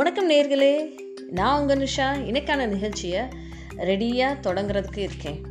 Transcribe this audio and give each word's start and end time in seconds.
வணக்கம் 0.00 0.30
நேர்களே. 0.30 0.98
நான் 1.30 1.60
உங்கள் 1.60 1.78
நிஷா. 1.78 2.04
இன்னைக்கான 2.28 2.66
நிகழ்ச்சியை 2.66 3.20
ரெடியாக 3.78 4.38
தொடங்குறதுக்கு 4.42 4.98
இருக்கேன். 4.98 5.42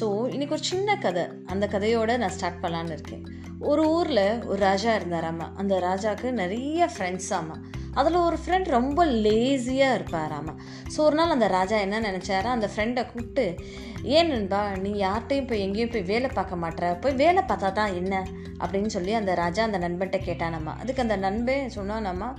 ஸோ 0.00 0.28
இன்னைக்கு 0.30 0.54
ஒரு 0.54 0.64
சின்ன 0.64 0.96
கதை. 0.96 1.22
அந்த 1.46 1.66
கதையோடு 1.66 2.18
நான் 2.18 2.28
ஸ்டார்ட் 2.28 2.64
பண்ணலான்னு 2.64 2.92
இருக்கேன். 2.92 3.24
ஒரு 3.58 3.90
ஊரில் 3.90 4.44
ஒரு 4.44 4.58
ராஜா 4.60 4.96
இருந்தாராமா? 4.96 5.54
அந்த 5.54 5.78
ராஜாவுக்கு 5.78 6.30
நிறைய 6.30 6.90
ஃப்ரெண்ட்ஸ் 6.98 7.30
ஆமா. 7.30 7.56
அதில் 7.92 8.14
ஒரு 8.14 8.38
ஃப்ரெண்ட் 8.46 8.64
ரொம்ப 8.64 9.06
லேசியாக 9.06 9.98
இருப்பாராமா. 9.98 10.54
ஸோ 10.96 10.98
ஒரு 10.98 11.14
நாள் 11.14 11.30
அந்த 11.30 11.46
ராஜா 11.46 11.76
என்ன 11.76 12.00
நினச்சாரா? 12.00 12.44
அந்த 12.44 12.68
ஃப்ரெண்டை 12.76 13.06
கூப்பிட்டு 13.06 13.58
ஏன் 14.02 14.28
நண்பா 14.28 14.76
நீ 14.76 14.90
யார்கிட்டையும் 14.90 15.46
போய் 15.46 15.60
எங்கேயும் 15.60 15.90
போய் 15.90 16.02
வேலை 16.02 16.30
பார்க்க 16.34 16.68
மாட்டேற 16.68 17.00
போய் 17.00 17.12
வேலை 17.12 17.42
பார்த்தா 17.42 17.72
தான் 17.72 17.94
என்ன? 17.94 18.26
அப்படின்னு 18.58 18.86
சொல்லி 18.86 19.12
அந்த 19.12 19.34
ராஜா 19.34 19.64
அந்த 19.64 19.78
நண்பன்கிட்ட 19.78 20.20
கேட்டானாமா. 20.30 20.76
அதுக்கு 20.78 21.02
அந்த 21.02 21.16
நண்பன் 21.16 21.70
சொன்னானாமா 21.76 22.36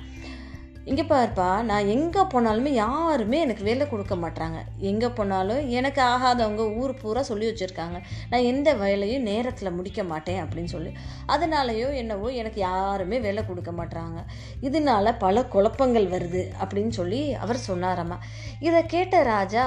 இங்கே 0.90 1.04
பாருப்பா 1.04 1.48
நான் 1.62 1.90
எங்கே 1.96 2.22
போனாலுமே 2.32 2.72
யாருமே 2.84 3.38
எனக்கு 3.40 3.64
வேலை 3.68 3.86
கொடுக்க 3.88 4.16
மாட்டாங்க 4.16 4.60
எங்கே 4.92 5.10
போனாலும் 5.18 5.62
எனக்கு 5.70 6.02
ஆகாதவங்க 6.02 6.64
ஊர் 6.80 6.94
பூரா 7.02 7.22
சொல்லி 7.30 7.46
வச்சுருக்காங்க. 7.50 7.98
நான் 8.30 8.48
எந்த 8.52 8.70
வேலையும் 8.74 9.28
நேரத்தில் 9.32 9.76
முடிக்க 9.78 10.04
மாட்டேன் 10.04 10.42
அப்படின்னு 10.44 10.74
சொல்லி. 10.76 10.92
அதனாலேயோ 11.28 11.90
என்னவோ 12.02 12.30
எனக்கு 12.42 12.60
யாருமே 12.60 13.20
வேலை 13.20 13.44
கொடுக்க 13.46 13.72
மாட்டாங்க 13.72 14.20
இதனால 14.62 15.14
பல 15.18 15.44
குழப்பங்கள் 15.56 16.08
வருது 16.16 16.44
அப்படின்னு 16.62 16.94
சொல்லி 17.00 17.22
அவர் 17.34 17.66
சொன்னாரம்மா 17.70 18.20
இதை 18.60 18.82
கேட்ட 18.96 19.24
ராஜா 19.34 19.66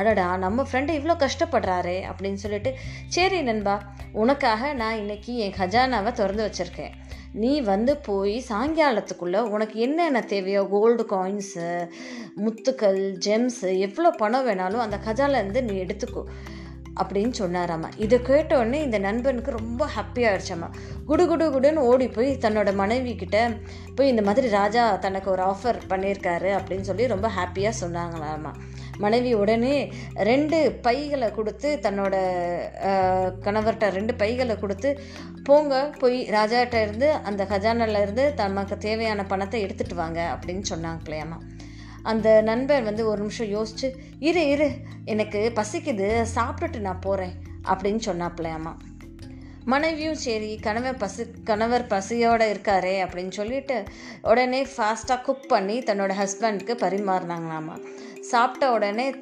அடடா 0.00 0.26
நம்ம 0.36 0.62
ஃப்ரெண்டு 0.62 0.90
இவ்வளோ 0.98 1.14
கஷ்டப்படுறாரே 1.22 1.96
அப்படின்னு 2.10 2.42
சொல்லிட்டு 2.42 2.72
சரி 3.08 3.38
நண்பா 3.42 3.76
உனக்காக 4.22 4.72
நான் 4.72 5.00
இன்னைக்கு 5.04 5.32
என் 5.44 5.56
கஜானாவை 5.58 6.12
திறந்து 6.12 6.44
வச்சுருக்கேன். 6.46 6.94
நீ 7.34 7.50
வந்து 7.60 7.92
போய் 7.96 8.36
சாயங்காலத்துக்குள்ளே 8.48 9.40
உனக்கு 9.50 9.76
என்னென்ன 9.80 10.22
தேவையோ 10.22 10.62
கோல்டு 10.70 11.04
காயின்ஸு 11.10 11.66
முத்துக்கள் 12.36 12.98
ஜெம்ஸு 13.26 13.68
எவ்வளோ 13.78 14.10
பணம் 14.10 14.46
வேணாலும் 14.46 14.84
அந்த 14.84 14.96
கஜாலேருந்து 15.06 15.62
நீ 15.62 15.76
எடுத்துக்கோ 15.80 16.22
அப்படின்னு 17.00 17.34
சொன்னாராம்மா 17.38 17.88
இதை 17.96 18.18
கேட்டோடனே 18.18 18.78
இந்த 18.82 18.98
நண்பனுக்கு 18.98 19.50
ரொம்ப 19.50 19.86
ஹாப்பியாகிடுச்சாம்மா 19.96 20.68
குடு 21.06 21.26
குடு 21.26 21.46
குடுன்னு 21.50 21.86
ஓடி 21.86 22.08
போய் 22.08 22.30
தன்னோட 22.40 22.74
மனைவி 22.74 23.14
கிட்ட 23.14 23.48
போய் 23.94 24.08
இந்த 24.08 24.22
மாதிரி 24.22 24.48
ராஜா 24.48 24.96
தனக்கு 24.96 25.30
ஒரு 25.30 25.42
ஆஃபர் 25.42 25.78
பண்ணியிருக்காரு 25.88 26.50
அப்படின்னு 26.58 26.80
சொல்லி 26.80 27.06
ரொம்ப 27.06 27.28
ஹாப்பியாக 27.28 27.80
சொன்னாங்களாம்மா 27.80 28.54
மனைவி 29.00 29.32
உடனே 29.34 29.74
ரெண்டு 30.22 30.58
பைகளை 30.82 31.28
கொடுத்து 31.30 31.68
தன்னோட 31.82 32.14
கணவர்கிட்ட 33.40 33.88
ரெண்டு 33.90 34.14
பைகளை 34.14 34.56
கொடுத்து 34.56 34.90
போங்க 35.44 35.74
போய் 35.98 36.18
ராஜாட்ட 36.30 36.82
இருந்து 36.82 37.08
அந்த 37.22 37.44
கஜானால 37.44 38.02
இருந்து 38.02 38.26
தமக்கு 38.34 38.78
தேவையான 38.78 39.26
பணத்தை 39.26 39.60
எடுத்துட்டு 39.60 39.94
வாங்க 39.94 40.20
அப்படின்னு 40.34 40.66
சொன்னாங்களையாம்மா 40.70 41.40
அந்த 42.02 42.28
நண்பர் 42.42 42.82
வந்து 42.82 43.02
ஒரு 43.06 43.20
நிமிஷம் 43.20 43.52
யோசிச்சு 43.52 43.88
இரு 44.20 44.44
இரு 44.48 44.68
எனக்கு 45.04 45.52
பசிக்குது 45.56 46.08
சாப்பிட்டுட்டு 46.36 46.80
நான் 46.80 46.98
போகிறேன் 47.00 47.34
அப்படின்னு 47.68 48.02
சொன்னாப்பிள்ளையம்மா 48.04 48.74
மனைவியும் 49.64 50.14
சரி 50.14 50.58
கணவர் 50.62 50.96
பசி 50.96 51.24
கணவர் 51.44 51.86
பசியோடு 51.86 52.54
இருக்காரே 52.54 52.94
அப்படின்னு 53.04 53.30
சொல்லிட்டு 53.30 53.84
உடனே 54.22 54.64
ஃபாஸ்ட்டாக 54.64 55.20
குக் 55.22 55.48
பண்ணி 55.48 55.78
தன்னோட 55.78 56.12
ஹஸ்பண்ட்க்கு 56.20 56.74
பரிமாறினாங்களாமா. 56.84 57.76
சாப்பிட்ட 58.20 58.72
உடனே 58.72 59.14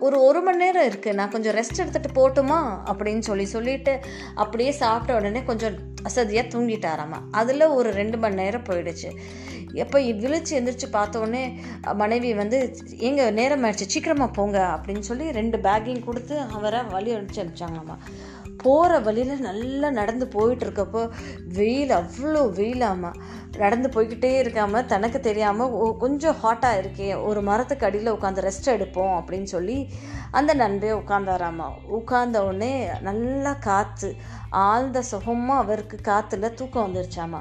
ஒரு 0.00 0.22
ஒரு 0.22 0.40
மணி 0.40 0.56
நேரம் 0.56 0.90
இருக்குது 0.90 1.12
நான் 1.12 1.30
கொஞ்சம் 1.30 1.54
ரெஸ்ட் 1.54 1.80
எடுத்துகிட்டு 1.82 2.12
போட்டுமா? 2.14 2.58
அப்படின்னு 2.90 3.18
சொல்லி 3.18 3.44
சொல்லிட்டு 3.44 4.00
அப்படியே 4.34 4.70
சாப்பிட்ட 4.70 5.18
உடனே 5.20 5.42
கொஞ்சம் 5.42 5.74
அசதியாக 6.02 6.58
தூங்கிட்டாராமா. 6.58 7.18
அதில் 7.30 7.66
ஒரு 7.66 7.90
ரெண்டு 7.90 8.18
மணி 8.18 8.34
நேரம் 8.34 8.64
போயிடுச்சு. 8.64 9.10
எப்போ 9.72 9.98
விழிச்சு 9.98 10.52
எந்திரிச்சு 10.58 10.88
பார்த்தோன்னே 10.92 11.56
மனைவி 11.94 12.34
வந்து 12.34 12.76
எங்கள் 12.98 13.32
நேரம் 13.32 13.64
ஆயிடுச்சு. 13.64 13.92
சீக்கிரமாக 13.94 14.30
போங்க. 14.30 14.58
அப்படின்னு 14.76 14.98
சொல்லி 14.98 15.30
ரெண்டு 15.30 15.58
பேக்கையும் 15.58 16.04
கொடுத்து 16.04 16.38
அவரை 16.38 16.82
வழி 16.82 17.14
அனுப்பிச்சு 17.14 17.42
அனுப்பிச்சாங்களாம்மா 17.44 17.98
போகிற 18.66 18.98
வழியில் 19.06 19.46
நல்லா 19.48 19.88
நடந்து 20.00 20.26
போயிட்டு 20.34 20.64
இருக்கப்போ 20.66 21.02
வெயில் 21.58 21.94
அவ்வளோ 22.00 22.42
வெயிலாமா 22.58 23.10
நடந்து 23.62 23.88
போய்கிட்டே 23.88 24.30
இருக்காமல் 24.42 24.88
தனக்கு 24.92 25.18
தெரியாமல் 25.20 25.74
கொஞ்சம் 25.98 26.38
ஹாட்டாக 26.42 26.80
இருக்கே 26.82 27.08
ஒரு 27.28 27.40
மரத்துக்கு 27.48 27.86
அடியில் 27.88 28.14
உட்காந்து 28.14 28.44
ரெஸ்ட் 28.46 28.70
எடுப்போம் 28.76 29.14
அப்படின்னு 29.18 29.48
சொல்லி 29.54 29.76
அந்த 30.38 30.52
நண்பே 30.54 30.90
உட்காந்தாராமா 31.00 31.66
உட்கார்ந்த 31.98 32.38
உடனே 32.46 32.72
நல்லா 33.08 33.52
காற்று 33.66 34.10
ஆழ்ந்த 34.64 34.98
சுகமாக 35.10 35.62
அவருக்கு 35.62 35.96
காற்றுல 36.10 36.48
தூக்கம் 36.54 36.86
வந்துருச்சாமா. 36.86 37.40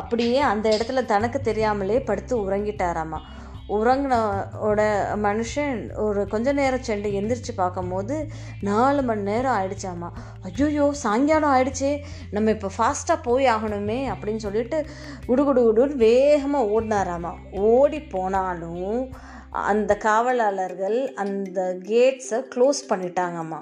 அப்படியே 0.00 0.38
அந்த 0.52 0.66
இடத்துல 0.76 1.02
தனக்கு 1.04 1.38
தெரியாமலே 1.40 1.98
படுத்து 2.08 2.34
உறங்கிட்டாராமா. 2.44 3.20
உறங்கினோட 3.68 4.80
மனுஷன் 5.26 5.94
ஒரு 5.96 6.26
கொஞ்ச 6.26 6.52
நேரம் 6.52 6.82
சென்று 6.82 7.10
எந்திரிச்சு 7.10 7.52
பார்க்கும்போது 7.56 8.28
நாலு 8.60 9.02
மணி 9.02 9.22
நேரம் 9.22 9.56
ஆயிடுச்சாமா. 9.58 10.08
ஐயோயோ 10.42 10.90
சாயங்காலம் 10.90 11.52
ஆயிடுச்சே. 11.54 12.04
நம்ம 12.30 12.50
இப்போ 12.50 12.70
ஃபாஸ்ட்டாக 12.78 13.22
போய் 13.22 13.46
ஆகணுமே 13.46 14.00
அப்படின்னு 14.14 14.36
சொல்லிட்டு 14.36 14.86
குடுகுடு 15.26 15.62
குடுன்னு 15.68 15.96
வேகமாக 15.96 16.70
ஓடினாராமா. 16.74 17.32
ஓடி 17.52 18.00
போனாலும் 18.00 19.12
அந்த 19.50 19.96
காவலாளர்கள் 19.96 21.12
அந்த 21.14 21.78
கேட்ஸை 21.84 22.38
க்ளோஸ் 22.54 22.80
பண்ணிட்டாங்கம்மா. 22.88 23.60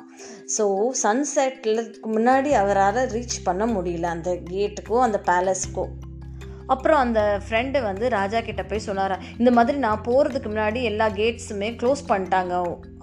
ஸோ 0.58 0.66
சன்செட்டில் 1.02 1.82
முன்னாடி 2.02 2.50
அவரால் 2.52 3.08
ரீச் 3.08 3.36
பண்ண 3.44 3.66
முடியல 3.66 4.02
அந்த 4.02 4.30
கேட்டுக்கோ 4.50 5.00
அந்த 5.00 5.20
பேலஸ்க்கோ 5.26 5.86
அப்புறம் 6.72 6.98
அந்த 6.98 7.20
ஃப்ரெண்டு 7.44 7.82
வந்து 7.82 8.08
ராஜா 8.08 8.40
கிட்ட 8.40 8.62
போய் 8.62 8.86
சொன்னாரா 8.86 9.16
இந்த 9.38 9.50
மாதிரி 9.50 9.78
நான் 9.78 10.04
போகிறதுக்கு 10.04 10.48
முன்னாடி 10.48 10.82
எல்லா 10.82 11.08
கேட்ஸுமே 11.10 11.68
க்ளோஸ் 11.82 12.02
பண்ணிட்டாங்க 12.08 12.54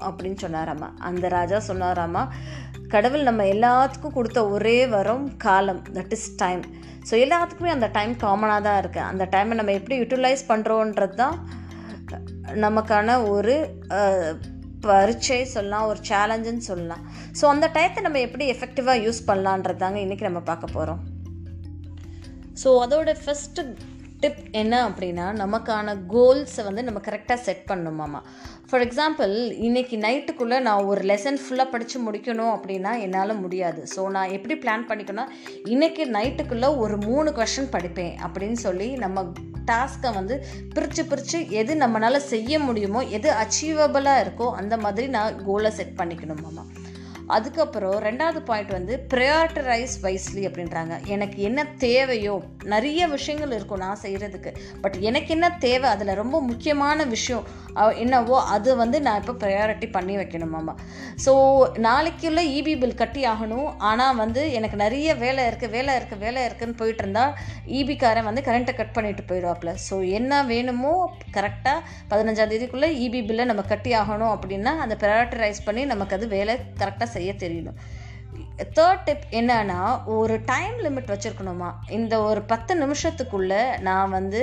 அப்படின்னு 0.01 0.39
சொன்னாராம்மா 0.41 0.89
அந்த 0.99 1.27
ராஜா 1.27 1.59
சொன்னாராம்மா 1.67 2.23
கடவுள் 2.87 3.23
நம்ம 3.23 3.45
எல்லாத்துக்கும் 3.45 4.13
கொடுத்த 4.13 4.47
ஒரே 4.47 4.77
வரம் 4.87 5.25
காலம் 5.37 5.81
தட் 5.93 6.11
இஸ் 6.11 6.35
டைம் 6.35 6.63
ஸோ 7.09 7.15
எல்லாத்துக்குமே 7.25 7.71
அந்த 7.73 7.87
டைம் 7.87 8.13
காமனாக 8.17 8.61
தான் 8.61 8.79
இருக்குது 8.83 9.05
அந்த 9.05 9.27
டைமை 9.31 9.55
நம்ம 9.55 9.71
எப்படி 9.71 9.97
யூட்டிலைஸ் 9.99 10.43
பண்ணுறோன்றது 10.47 11.15
தான் 11.15 11.37
நமக்கான 12.55 13.27
ஒரு 13.29 13.55
பரீட்சை 14.85 15.45
சொல்லலாம் 15.45 15.87
ஒரு 15.87 15.99
சேலஞ்சுன்னு 16.09 16.57
சொல்லலாம். 16.57 17.03
ஸோ 17.41 17.45
அந்த 17.45 17.65
டயத்தை 17.73 18.01
நம்ம 18.01 18.19
எப்படி 18.19 18.45
எஃபெக்டிவாக 18.51 19.03
யூஸ் 19.03 19.21
பண்ணலான்றது 19.27 19.77
தாங்க 19.77 19.99
இன்றைக்கி 19.99 20.21
நம்ம 20.21 20.39
பார்க்க 20.39 20.75
போகிறோம் 20.75 21.01
ஸோ 22.63 22.85
அதோட 22.85 23.15
ஃபஸ்ட்டு 23.25 23.75
டிப் 24.19 24.39
என்ன 24.51 24.89
அப்படின்னா 24.89 25.25
நமக்கான 25.33 25.97
கோல்ஸை 26.13 26.63
வந்து 26.63 26.83
நம்ம 26.83 26.99
கரெக்டாக 26.99 27.39
செட் 27.39 27.71
பண்ணணுமாமா 27.71 28.21
ஃபார் 28.69 28.81
எக்ஸாம்பிள் 28.81 29.53
இன்றைக்கி 29.59 29.97
நைட்டுக்குள்ளே 29.97 30.59
நான் 30.59 30.83
ஒரு 30.83 31.01
லெசன் 31.01 31.39
ஃபுல்லாக 31.39 31.69
படித்து 31.69 32.11
முடிக்கணும் 32.11 32.51
அப்படின்னா 32.55 32.99
என்னால் 32.99 33.35
முடியாது. 33.35 33.83
ஸோ 33.95 34.09
நான் 34.09 34.29
எப்படி 34.29 34.55
பிளான் 34.55 34.87
பண்ணிக்கணும் 34.87 35.29
இன்றைக்கி 35.65 36.05
நைட்டுக்குள்ளே 36.05 36.77
ஒரு 36.77 36.97
மூணு 36.97 37.31
கொஷின் 37.31 37.71
படிப்பேன் 37.71 38.15
அப்படின்னு 38.27 38.53
சொல்லி 38.53 38.91
நம்ம 38.91 39.23
டாஸ்க்கை 39.65 40.13
வந்து 40.13 40.45
பிரித்து 40.73 41.05
பிரித்து 41.05 41.49
எது 41.49 41.75
நம்மளால் 41.75 42.17
செய்ய 42.17 42.59
முடியுமோ 42.59 43.03
எது 43.03 43.31
அச்சீவபிளாக 43.31 44.23
இருக்கோ 44.25 44.51
அந்த 44.51 44.77
மாதிரி 44.77 45.07
நான் 45.07 45.43
கோலை 45.45 45.71
செட் 45.71 45.99
பண்ணிக்கணுமாம்மா 45.99 46.65
அதுக்கப்புறம் 47.35 47.97
ரெண்டாவது 48.07 48.41
பாயிண்ட் 48.49 48.73
வந்து 48.77 48.93
ப்ரையாரிட்டரைஸ் 49.13 49.95
வைஸ்லி 50.05 50.43
அப்படின்றாங்க. 50.49 50.93
எனக்கு 51.15 51.39
என்ன 51.49 51.67
தேவையோ 51.85 52.35
நிறைய 52.73 53.01
விஷயங்கள் 53.15 53.55
இருக்கும் 53.57 53.83
நான் 53.85 54.03
செய்கிறதுக்கு 54.03 54.53
பட் 54.83 54.97
எனக்கு 55.09 55.31
என்ன 55.37 55.49
தேவை 55.67 55.87
அதில் 55.93 56.19
ரொம்ப 56.21 56.37
முக்கியமான 56.49 57.03
விஷயம் 57.15 57.45
என்னவோ 58.03 58.37
அது 58.53 58.69
வந்து 58.81 58.97
நான் 59.05 59.19
இப்போ 59.21 59.33
ப்ரையாரிட்டி 59.41 59.87
பண்ணி 59.95 60.15
வைக்கணுமாம்மா 60.21 60.73
ஸோ 61.25 61.33
நாளைக்குள்ள 61.87 62.41
இபி 62.57 62.73
பில் 62.81 62.97
கட்டி 63.01 63.21
ஆகணும். 63.31 63.67
ஆனால் 63.89 64.17
வந்து 64.21 64.41
எனக்கு 64.57 64.77
நிறைய 64.83 65.09
வேலை 65.23 65.43
இருக்குது 65.49 65.73
வேலை 65.75 65.91
இருக்குது 65.99 66.23
வேலை 66.25 66.39
இருக்குதுன்னு 66.47 66.79
போயிட்டு 66.81 67.03
இருந்தால் 67.03 67.33
இபிக்காரன் 67.79 68.27
வந்து 68.29 68.43
கரண்ட்டை 68.47 68.73
கட் 68.79 68.95
பண்ணிட்டு 68.97 69.23
போயிடுவாப்ல 69.29 69.73
ஸோ 69.87 69.95
என்ன 70.19 70.41
வேணுமோ 70.51 70.93
கரெக்டாக 71.37 71.85
பதினஞ்சாம் 72.13 72.51
தேதிக்குள்ளே 72.53 72.89
இபி 73.05 73.21
பில்லை 73.29 73.45
நம்ம 73.51 73.65
கட்டி 73.71 73.93
ஆகணும் 74.01 74.33
அப்படின்னா 74.35 74.73
அந்த 74.85 74.97
ப்ரையாரிட்டரைஸ் 75.03 75.65
பண்ணி 75.67 75.83
நமக்கு 75.93 76.17
அது 76.17 76.27
வேலை 76.35 76.55
கரெக்டாக 76.81 77.09
செய்ய 77.19 77.33
தெரியணும். 77.45 77.79
தேர்ட் 78.77 79.03
டிப் 79.05 79.23
என்னன்னா 79.37 79.77
ஒரு 80.15 80.35
டைம் 80.49 80.75
லிமிட் 80.85 81.11
வச்சுருக்கணுமா? 81.11 81.69
இந்த 81.97 82.13
ஒரு 82.29 82.41
பத்து 82.51 82.73
நிமிஷத்துக்குள்ளே 82.81 83.61
நான் 83.87 84.13
வந்து 84.15 84.41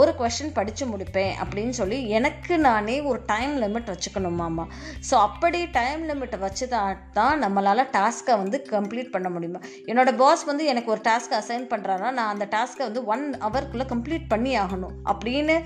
ஒரு 0.00 0.12
கொஷின் 0.18 0.52
படித்து 0.56 0.84
முடிப்பேன் 0.90 1.32
அப்படின்னு 1.42 1.74
சொல்லி 1.78 1.98
எனக்கு 2.18 2.54
நானே 2.66 2.96
ஒரு 3.10 3.20
டைம் 3.32 3.54
லிமிட் 3.64 3.90
வச்சுக்கணுமாம்மா. 3.92 4.64
ஸோ 5.08 5.14
அப்படி 5.28 5.60
டைம் 5.78 6.02
லிமிட்டை 6.10 6.40
வச்சு 6.44 6.66
தான் 6.74 7.00
தான் 7.18 7.42
நம்மளால் 7.44 7.84
டாஸ்க்கை 7.96 8.36
வந்து 8.42 8.60
கம்ப்ளீட் 8.74 9.14
பண்ண 9.14 9.30
முடியுமா? 9.36 9.62
என்னோடய 9.92 10.20
பாஸ் 10.22 10.44
வந்து 10.50 10.66
எனக்கு 10.74 10.92
ஒரு 10.96 11.02
டாஸ்க்கை 11.08 11.38
அசைன் 11.42 11.66
பண்ணுறாருன்னா 11.72 12.12
நான் 12.18 12.32
அந்த 12.34 12.48
டாஸ்க்கை 12.56 12.84
வந்து 12.88 13.04
ஒன் 13.14 13.24
ஹவர்க்குள்ளே 13.46 13.88
கம்ப்ளீட் 13.94 14.30
பண்ணி 14.34 14.54
ஆகணும் 14.64 14.96
அப்படின்னு 15.12 15.58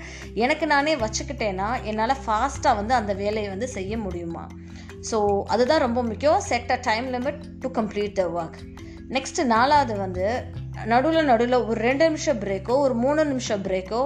எனக்கு 0.45 0.67
நானே 0.75 0.95
வச்சுக்கிட்டேன்னா 1.05 1.69
என்னால் 1.91 2.21
ஃபாஸ்ட்டாக 2.25 2.79
வந்து 2.81 2.95
அந்த 3.01 3.15
வேலையை 3.23 3.49
வந்து 3.55 3.69
செய்ய 3.77 3.93
முடியுமா? 4.07 4.45
ஸோ 5.09 5.17
அதுதான் 5.47 5.83
ரொம்ப 5.85 5.99
முக்கியம். 6.03 6.39
Set 6.49 6.71
a 6.71 6.79
time 6.89 7.07
limit 7.15 7.43
to 7.63 7.69
complete 7.79 8.15
the 8.21 8.25
work 8.39 8.57
next 9.15 9.39
நாலாவது 9.53 9.93
வந்து 9.97 10.25
நடுவில் 10.85 11.29
நடுவில் 11.29 11.65
ஒரு 11.69 11.77
ரெண்டு 11.87 12.03
நிமிஷம் 12.09 12.41
பிரேக்கோ 12.43 12.75
ஒரு 12.83 12.93
மூணு 13.03 13.21
நிமிஷம் 13.25 13.63
பிரேக்கோ 13.67 14.01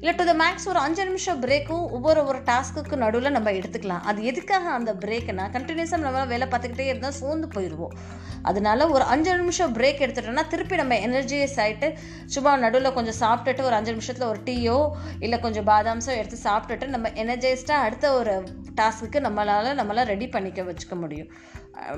இல்லை 0.00 0.12
டு 0.16 0.24
த 0.24 0.32
மேக்ஸ் 0.40 0.66
ஒரு 0.70 0.78
அஞ்சு 0.78 1.02
நிமிஷம் 1.04 1.38
பிரேக்கும் 1.44 1.84
ஒவ்வொரு 1.96 2.20
ஒரு 2.30 2.38
டாஸ்க்குக்கு 2.48 2.96
நடுவில் 2.96 3.36
நம்ம 3.36 3.52
எடுத்துக்கலாம். 3.52 4.02
அது 4.02 4.18
எதுக்காக 4.22 4.66
அந்த 4.70 4.92
பிரேக்குனா 5.04 5.44
கண்டினியூஸாக 5.56 6.02
நம்ம 6.02 6.24
வேலை 6.24 6.46
பார்த்துக்கிட்டே 6.48 6.86
இருந்தால் 6.90 7.16
சோர்ந்து 7.20 7.48
போயிடுவோம். 7.54 7.94
அதனால 8.42 8.88
ஒரு 8.88 9.04
அஞ்சு 9.04 9.32
நிமிஷம் 9.36 9.72
பிரேக் 9.78 10.02
எடுத்துட்டோம்னா 10.04 10.46
திருப்பி 10.48 10.76
நம்ம 10.76 10.98
எனர்ஜியஸ் 11.08 11.56
ஆகிட்டு 11.64 11.88
சும்மா 12.26 12.56
நடுவில் 12.56 12.96
கொஞ்சம் 12.98 13.18
சாப்பிட்டுட்டு 13.22 13.62
ஒரு 13.62 13.74
அஞ்சு 13.74 13.94
நிமிஷத்தில் 13.96 14.28
ஒரு 14.28 14.40
டீயோ 14.44 14.78
இல்லை 15.18 15.38
கொஞ்சம் 15.40 15.68
பாதாம்ஸோ 15.72 16.12
எடுத்து 16.20 16.38
சாப்பிட்டுட்டு 16.48 16.86
நம்ம 16.86 17.10
எனர்ஜைஸ்டாக 17.24 17.86
அடுத்த 17.88 18.12
ஒரு 18.12 18.34
டாஸ்க்குக்கு 18.80 19.20
நம்மளால் 19.26 19.78
நம்மளால் 19.80 20.10
ரெடி 20.12 20.28
பண்ணிக்க 20.34 20.62
வச்சுக்க 20.68 20.96
முடியும். 21.02 21.30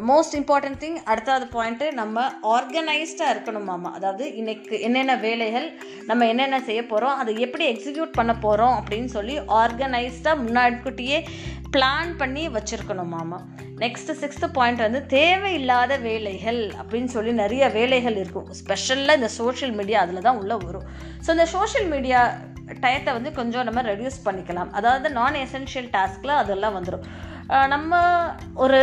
மோஸ்ட் 0.08 0.34
இம்பார்ட்டன்ட் 0.38 0.80
திங் 0.82 0.98
அடுத்தாவது 1.10 1.46
பாயிண்ட்டு 1.54 1.86
நம்ம 2.00 2.24
ஆர்கனைஸ்டாக 2.56 3.32
இருக்கணும் 3.34 3.68
மாமா. 3.70 3.90
அதாவது 3.98 4.24
இன்னைக்கு 4.40 4.74
என்னென்ன 4.86 5.14
வேலைகள் 5.26 5.68
நம்ம 6.10 6.26
என்னென்ன 6.32 6.60
செய்ய 6.68 6.82
போகிறோம் 6.90 7.18
அதை 7.22 7.34
எப்படி 7.46 7.66
எக்ஸிக்யூட் 7.72 8.18
பண்ண 8.18 8.34
போகிறோம் 8.44 8.76
அப்படின்னு 8.80 9.10
சொல்லி 9.16 9.36
ஆர்கனைஸ்டாக 9.62 10.42
முன்னாடிக்குட்டியே 10.44 11.20
பிளான் 11.74 12.12
பண்ணி 12.20 12.44
வச்சுருக்கணும் 12.54 13.12
மாமா. 13.16 13.38
நெக்ஸ்ட்டு 13.82 14.16
சிக்ஸ்த்து 14.22 14.46
பாயிண்ட் 14.56 14.80
வந்து 14.86 15.00
தேவையில்லாத 15.16 15.92
வேலைகள் 16.06 16.60
அப்படின்னு 16.80 17.10
சொல்லி 17.16 17.32
நிறைய 17.42 17.64
வேலைகள் 17.76 18.16
இருக்கும். 18.22 18.48
ஸ்பெஷலாக 18.60 19.18
இந்த 19.20 19.30
சோஷியல் 19.40 19.74
மீடியா 19.78 19.98
அதில் 20.04 20.26
தான் 20.26 20.40
உள்ளே 20.42 20.56
வரும். 20.66 20.86
ஸோ 21.24 21.28
இந்த 21.36 21.46
சோஷியல் 21.56 21.88
மீடியா 21.94 22.20
டயத்தை 22.84 23.10
வந்து 23.18 23.32
கொஞ்சம் 23.40 23.66
நம்ம 23.68 23.82
ரெடியூஸ் 23.90 24.18
பண்ணிக்கலாம். 24.28 24.70
அதாவது 24.78 25.10
நான் 25.18 25.42
எசென்ஷியல் 25.46 25.90
டாஸ்கில் 25.96 26.40
அதெல்லாம் 26.42 26.76
வந்துடும் 26.78 27.04
நம்ம 27.74 28.00
ஒரு 28.64 28.80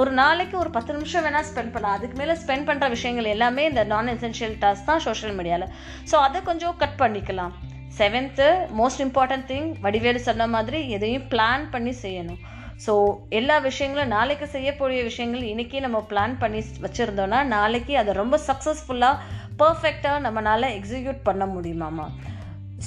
ஒரு 0.00 0.10
நாளைக்கு 0.22 0.56
ஒரு 0.62 0.70
பத்து 0.74 0.92
நிமிஷம் 0.96 1.24
வேணால் 1.26 1.46
ஸ்பெண்ட் 1.50 1.72
பண்ணலாம். 1.74 1.96
அதுக்கு 1.98 2.16
மேலே 2.20 2.34
ஸ்பெண்ட் 2.42 2.66
பண்ணுற 2.68 2.88
விஷயங்கள் 2.96 3.32
எல்லாமே 3.34 3.62
இந்த 3.70 3.82
நான் 3.92 4.10
எசென்ஷியல் 4.16 4.56
டாஸ்க் 4.64 4.90
தான் 4.90 5.04
சோஷியல் 5.06 5.36
மீடியாவில் 5.38 5.72
ஸோ 6.10 6.16
அதை 6.26 6.40
கொஞ்சம் 6.50 6.76
கட் 6.82 6.98
பண்ணிக்கலாம். 7.02 7.54
Seventh 7.98 8.46
most 8.80 9.02
important 9.06 9.48
thing 9.50 9.68
Vadivelu 9.86 10.20
சொன்ன 10.28 10.46
மாதிரி 10.54 10.78
எதையும் 10.96 11.26
பிளான் 11.32 11.64
பண்ணி 11.74 11.94
செய்யணும். 12.04 12.40
ஸோ 12.84 12.92
எல்லா 13.38 13.56
விஷயங்களும் 13.66 14.14
நாளைக்கு 14.16 14.46
செய்யக்கூடிய 14.54 15.00
விஷயங்கள் 15.08 15.44
இன்றைக்கி 15.50 15.80
நம்ம 15.86 15.98
பிளான் 16.10 16.34
பண்ணி 16.42 16.60
வச்சுருந்தோன்னா 16.86 17.40
நாளைக்கு 17.56 17.94
அதை 18.02 18.14
ரொம்ப 18.22 18.38
சக்ஸஸ்ஃபுல்லாக 18.48 19.20
பர்ஃபெக்டாக 19.60 20.24
நம்மளால் 20.26 20.74
எக்ஸிக்யூட் 20.78 21.20
பண்ண 21.28 21.46
முடியுமாமா? 21.56 22.06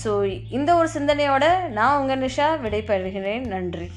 ஸோ 0.04 0.12
இந்த 0.50 0.76
ஒரு 0.76 0.90
சிந்தனையோட 0.94 1.46
நான் 1.70 2.00
உங்கள் 2.00 2.20
நிஷா 2.20 2.48
விடைபெறுகிறேன். 2.66 3.48
நன்றி. 3.48 3.88